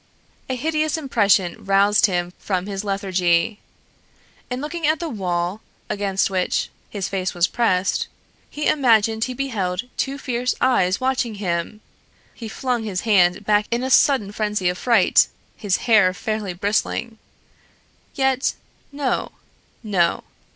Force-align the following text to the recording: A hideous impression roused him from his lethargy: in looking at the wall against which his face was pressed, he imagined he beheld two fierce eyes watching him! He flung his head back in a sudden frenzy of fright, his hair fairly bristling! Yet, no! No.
A 0.49 0.55
hideous 0.55 0.97
impression 0.97 1.63
roused 1.63 2.07
him 2.07 2.33
from 2.39 2.65
his 2.65 2.83
lethargy: 2.83 3.59
in 4.49 4.59
looking 4.59 4.87
at 4.87 4.99
the 4.99 5.07
wall 5.09 5.61
against 5.91 6.27
which 6.27 6.71
his 6.89 7.07
face 7.07 7.35
was 7.35 7.45
pressed, 7.45 8.07
he 8.49 8.65
imagined 8.65 9.25
he 9.25 9.35
beheld 9.35 9.83
two 9.97 10.17
fierce 10.17 10.55
eyes 10.59 10.99
watching 10.99 11.35
him! 11.35 11.81
He 12.33 12.47
flung 12.47 12.83
his 12.83 13.01
head 13.01 13.45
back 13.45 13.67
in 13.69 13.83
a 13.83 13.91
sudden 13.91 14.31
frenzy 14.31 14.69
of 14.69 14.79
fright, 14.79 15.27
his 15.55 15.77
hair 15.85 16.15
fairly 16.15 16.53
bristling! 16.53 17.19
Yet, 18.15 18.55
no! 18.91 19.33
No. 19.83 20.23